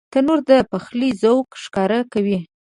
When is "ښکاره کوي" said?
1.63-2.39